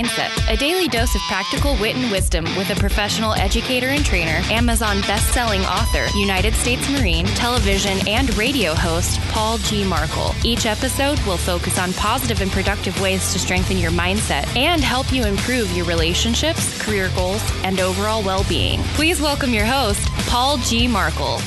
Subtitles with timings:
[0.00, 4.40] Mindset, a daily dose of practical wit and wisdom with a professional educator and trainer,
[4.50, 9.84] Amazon best-selling author, United States Marine, television and radio host, Paul G.
[9.84, 10.34] Markel.
[10.42, 15.12] Each episode will focus on positive and productive ways to strengthen your mindset and help
[15.12, 18.80] you improve your relationships, career goals, and overall well-being.
[18.94, 20.88] Please welcome your host, Paul G.
[20.88, 21.42] Markel.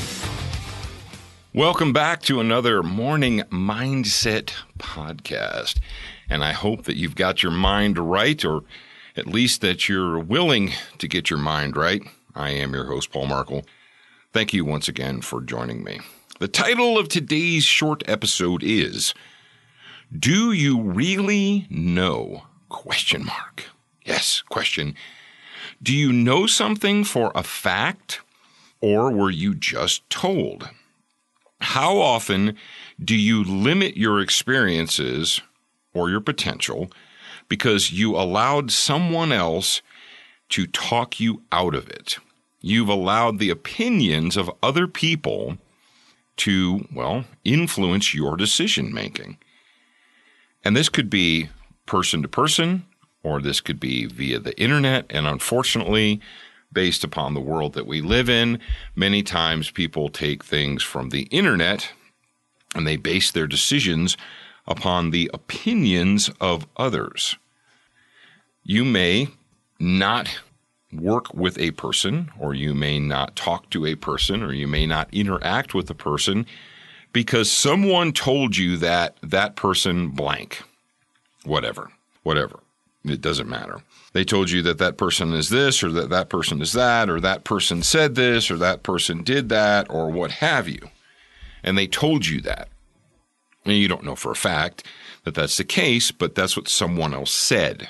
[1.52, 5.80] Welcome back to another Morning Mindset podcast.
[6.28, 8.62] And I hope that you've got your mind right, or
[9.16, 12.02] at least that you're willing to get your mind right.
[12.34, 13.64] I am your host, Paul Markel.
[14.32, 16.00] Thank you once again for joining me.
[16.40, 19.14] The title of today's short episode is
[20.16, 22.42] Do You Really Know?
[22.68, 23.66] Question mark.
[24.04, 24.96] Yes, question.
[25.80, 28.20] Do you know something for a fact,
[28.80, 30.68] or were you just told?
[31.60, 32.56] How often
[33.02, 35.40] do you limit your experiences
[35.94, 36.90] or your potential
[37.48, 39.80] because you allowed someone else
[40.50, 42.18] to talk you out of it?
[42.60, 45.58] You've allowed the opinions of other people
[46.36, 49.38] to, well, influence your decision making.
[50.64, 51.50] And this could be
[51.86, 52.86] person to person,
[53.22, 55.06] or this could be via the internet.
[55.10, 56.20] And unfortunately,
[56.72, 58.58] based upon the world that we live in,
[58.96, 61.90] many times people take things from the internet
[62.74, 64.16] and they base their decisions
[64.66, 67.36] upon the opinions of others.
[68.62, 69.28] You may
[69.78, 70.38] not
[70.92, 74.86] work with a person, or you may not talk to a person, or you may
[74.86, 76.46] not interact with a person
[77.12, 80.62] because someone told you that that person blank.
[81.44, 81.90] Whatever,
[82.22, 82.60] whatever.
[83.04, 83.82] It doesn't matter.
[84.14, 87.20] They told you that that person is this, or that that person is that, or
[87.20, 90.88] that person said this, or that person did that, or what have you.
[91.62, 92.68] And they told you that.
[93.64, 94.86] And you don't know for a fact
[95.24, 97.88] that that's the case, but that's what someone else said.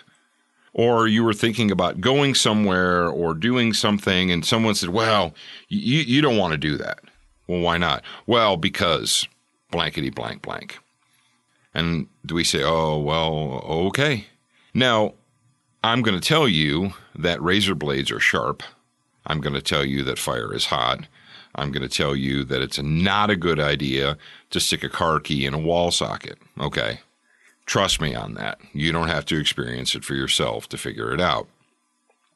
[0.72, 5.34] Or you were thinking about going somewhere or doing something, and someone said, Well,
[5.68, 7.00] you, you don't want to do that.
[7.46, 8.02] Well, why not?
[8.26, 9.28] Well, because
[9.70, 10.78] blankety blank blank.
[11.72, 14.26] And do we say, Oh, well, okay.
[14.72, 15.14] Now,
[15.84, 18.62] I'm going to tell you that razor blades are sharp.
[19.26, 21.06] I'm going to tell you that fire is hot.
[21.54, 24.16] I'm going to tell you that it's not a good idea
[24.50, 26.38] to stick a car key in a wall socket.
[26.58, 27.00] Okay.
[27.66, 28.58] Trust me on that.
[28.72, 31.48] You don't have to experience it for yourself to figure it out.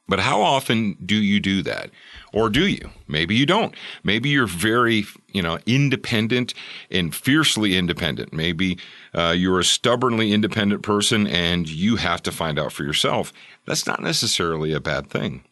[0.09, 1.91] But how often do you do that?
[2.33, 2.91] Or do you?
[3.07, 3.75] Maybe you don't.
[4.03, 6.55] Maybe you're very, you know, independent
[6.91, 8.33] and fiercely independent.
[8.33, 8.79] Maybe
[9.15, 13.35] uh, you're a stubbornly independent person and you have to find out for yourself.
[13.67, 15.45] That's not necessarily a bad thing.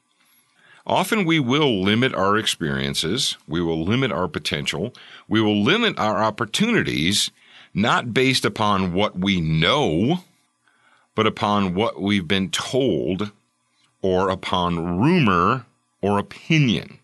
[0.86, 4.94] Often we will limit our experiences, we will limit our potential,
[5.28, 7.32] we will limit our opportunities,
[7.74, 10.20] not based upon what we know,
[11.16, 13.32] but upon what we've been told
[14.00, 15.66] or upon rumor
[16.00, 17.00] or opinion.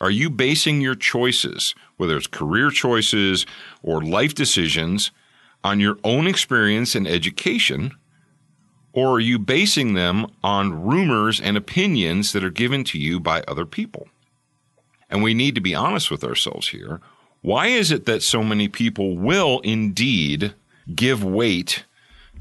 [0.00, 3.46] Are you basing your choices, whether it's career choices
[3.82, 5.12] or life decisions,
[5.62, 7.92] on your own experience and education?
[8.94, 13.42] Or are you basing them on rumors and opinions that are given to you by
[13.42, 14.06] other people?
[15.10, 17.00] And we need to be honest with ourselves here.
[17.42, 20.54] Why is it that so many people will indeed
[20.94, 21.84] give weight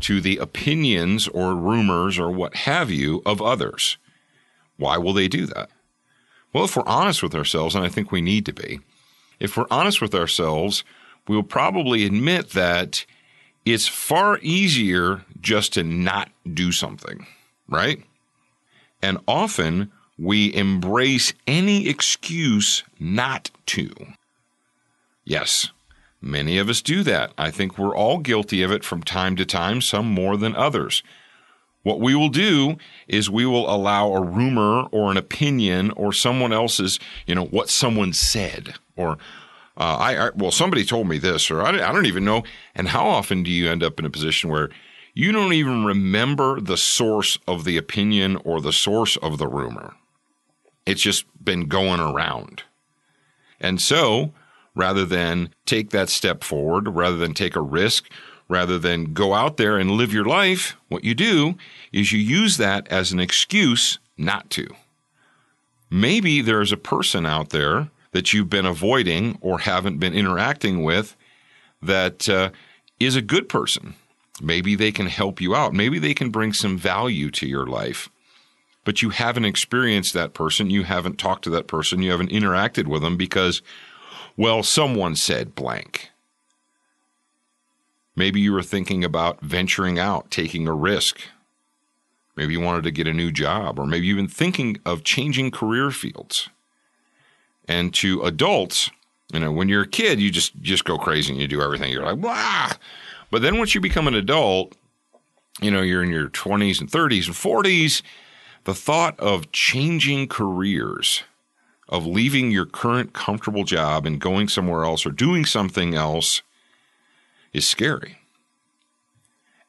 [0.02, 3.98] to the opinions or rumors or what have you of others?
[4.78, 5.70] Why will they do that?
[6.54, 8.80] Well, if we're honest with ourselves, and I think we need to be,
[9.40, 10.84] if we're honest with ourselves,
[11.28, 13.08] we'll probably admit that
[13.66, 17.26] it's far easier just to not do something,
[17.68, 18.04] right?
[19.02, 23.90] And often we embrace any excuse not to.
[25.26, 25.70] Yes,
[26.22, 27.32] many of us do that.
[27.38, 31.04] I think we're all guilty of it from time to time, some more than others.
[31.84, 32.78] What we will do
[33.08, 37.70] is we will allow a rumor or an opinion or someone else's, you know, what
[37.70, 39.18] someone said or
[39.78, 42.44] uh, I, I, well, somebody told me this, or I, I don't even know.
[42.76, 44.70] And how often do you end up in a position where
[45.14, 49.96] you don't even remember the source of the opinion or the source of the rumor?
[50.86, 52.64] It's just been going around.
[53.60, 54.34] And so
[54.76, 58.10] rather than take that step forward, rather than take a risk,
[58.50, 61.56] rather than go out there and live your life, what you do
[61.92, 64.68] is you use that as an excuse not to.
[65.90, 71.16] Maybe there's a person out there that you've been avoiding or haven't been interacting with
[71.82, 72.52] that uh,
[73.00, 73.96] is a good person.
[74.42, 75.74] Maybe they can help you out.
[75.74, 78.10] Maybe they can bring some value to your life.
[78.86, 80.70] But you haven't experienced that person.
[80.70, 82.02] You haven't talked to that person.
[82.02, 83.62] You haven't interacted with them because,
[84.36, 86.10] well, someone said blank.
[88.16, 91.20] Maybe you were thinking about venturing out, taking a risk.
[92.36, 95.52] Maybe you wanted to get a new job, or maybe you've been thinking of changing
[95.52, 96.50] career fields.
[97.68, 98.90] And to adults,
[99.32, 101.92] you know, when you're a kid, you just just go crazy and you do everything.
[101.92, 102.72] You're like, blah.
[103.32, 104.76] But then once you become an adult,
[105.62, 108.02] you know, you're in your 20s and 30s and 40s,
[108.66, 111.24] the thought of changing careers,
[111.90, 116.42] of leaving your current comfortable job and going somewhere else or doing something else
[117.54, 118.18] is scary.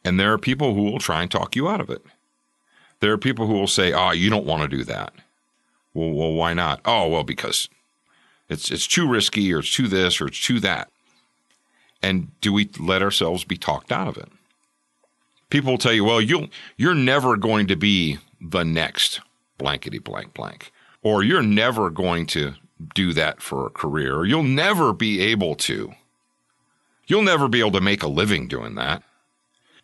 [0.04, 2.02] And there are people who will try and talk you out of it.
[3.00, 5.14] There are people who will say, "Oh, you don't want to do that."
[5.92, 6.80] Well, well, why not?
[6.84, 7.68] Oh, well, because
[8.54, 10.90] it's it's too risky, or it's too this, or it's too that.
[12.02, 14.28] And do we let ourselves be talked out of it?
[15.50, 19.20] People will tell you, "Well, you'll you're never going to be the next
[19.58, 20.72] blankety blank blank,
[21.02, 22.54] or you're never going to
[22.94, 25.92] do that for a career, or you'll never be able to.
[27.06, 29.02] You'll never be able to make a living doing that."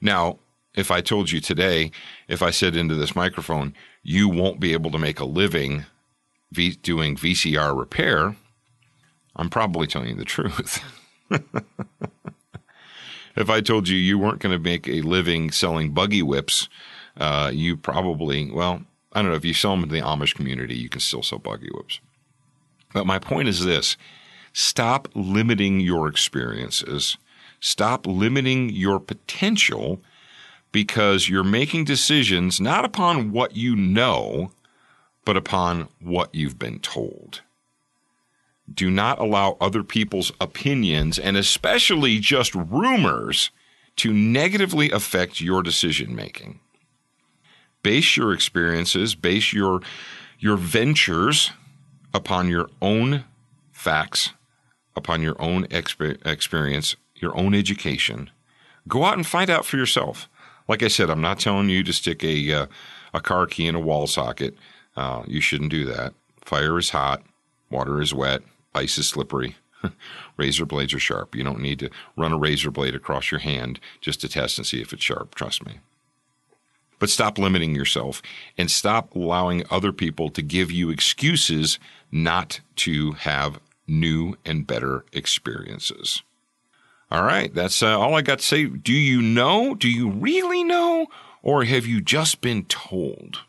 [0.01, 0.39] Now,
[0.75, 1.91] if I told you today,
[2.29, 5.85] if I said into this microphone, you won't be able to make a living
[6.53, 8.37] doing VCR repair,
[9.37, 10.83] I'm probably telling you the truth.
[13.37, 16.69] if I told you you weren't going to make a living selling buggy whips,
[17.17, 18.83] uh, you probably, well,
[19.13, 21.39] I don't know, if you sell them to the Amish community, you can still sell
[21.39, 22.01] buggy whips.
[22.93, 23.97] But my point is this
[24.53, 27.17] stop limiting your experiences,
[27.61, 30.01] stop limiting your potential
[30.73, 34.53] because you're making decisions not upon what you know,
[35.25, 37.43] but upon what you've been told.
[38.73, 43.51] Do not allow other people's opinions and especially just rumors
[43.97, 46.61] to negatively affect your decision making.
[47.83, 49.81] Base your experiences, base your
[50.39, 51.51] your ventures
[52.15, 53.25] upon your own
[53.73, 54.33] facts,
[54.97, 58.31] upon your own exper- experience, your own education.
[58.89, 60.29] Go out and find out for yourself.
[60.69, 62.67] Like I said, I'm not telling you to stick a uh,
[63.13, 64.55] a car key in a wall socket.
[64.97, 66.15] Uh, you shouldn't do that.
[66.45, 67.23] Fire is hot,
[67.71, 68.43] water is wet,
[68.75, 69.57] ice is slippery.
[70.37, 71.35] razor blades are sharp.
[71.35, 74.67] You don't need to run a razor blade across your hand just to test and
[74.67, 75.35] see if it's sharp.
[75.35, 75.81] Trust me.
[76.99, 78.21] But stop limiting yourself
[78.59, 81.79] and stop allowing other people to give you excuses
[82.13, 86.23] not to have new and better experiences.
[87.11, 88.67] All right, that's uh, all I got to say.
[88.67, 89.75] Do you know?
[89.75, 91.07] Do you really know?
[91.43, 93.41] Or have you just been told?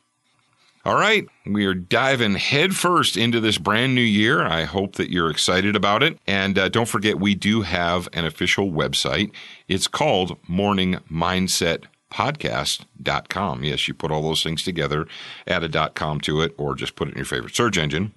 [0.84, 4.44] All right, we are diving headfirst into this brand new year.
[4.44, 6.18] I hope that you're excited about it.
[6.26, 9.32] And uh, don't forget, we do have an official website.
[9.68, 13.64] It's called Morning Mindset podcast.com.
[13.64, 15.08] Yes, you put all those things together,
[15.46, 18.14] add a .com to it, or just put it in your favorite search engine.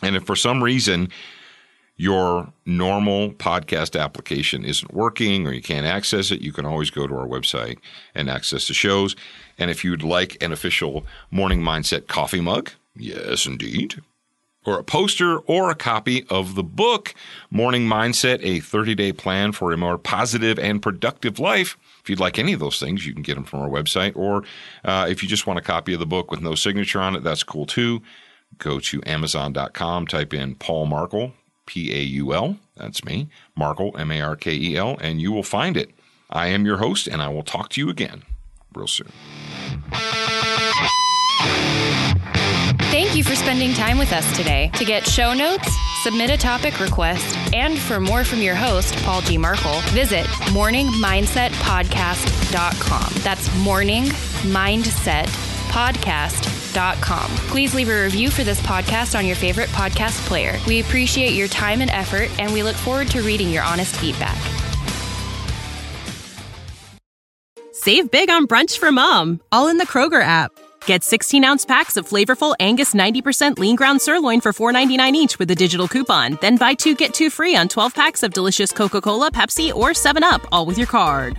[0.00, 1.08] And if for some reason
[2.00, 7.06] your normal podcast application isn't working or you can't access it, you can always go
[7.06, 7.76] to our website
[8.14, 9.14] and access the shows.
[9.58, 14.00] And if you'd like an official Morning Mindset coffee mug, yes, indeed,
[14.64, 17.14] or a poster or a copy of the book,
[17.50, 21.76] Morning Mindset, a 30 day plan for a more positive and productive life.
[22.02, 24.16] If you'd like any of those things, you can get them from our website.
[24.16, 24.42] Or
[24.86, 27.22] uh, if you just want a copy of the book with no signature on it,
[27.22, 28.00] that's cool too.
[28.56, 31.34] Go to Amazon.com, type in Paul Markel,
[31.70, 35.30] P A U L, that's me, Markel, M A R K E L, and you
[35.30, 35.92] will find it.
[36.28, 38.24] I am your host, and I will talk to you again
[38.74, 39.12] real soon.
[42.90, 44.72] Thank you for spending time with us today.
[44.74, 45.72] To get show notes,
[46.02, 49.38] submit a topic request, and for more from your host, Paul G.
[49.38, 53.12] Markel, visit morningmindsetpodcast.com.
[53.22, 54.06] That's Morning
[54.42, 55.28] Mindset
[56.70, 57.30] podcast.com.
[57.48, 60.58] Please leave a review for this podcast on your favorite podcast player.
[60.66, 64.38] We appreciate your time and effort, and we look forward to reading your honest feedback.
[67.72, 70.52] Save big on brunch for mom, all in the Kroger app.
[70.86, 75.50] Get 16 ounce packs of flavorful Angus 90% lean ground sirloin for $4.99 each with
[75.50, 76.36] a digital coupon.
[76.40, 79.90] Then buy two get two free on 12 packs of delicious Coca Cola, Pepsi, or
[79.90, 81.38] 7UP, all with your card.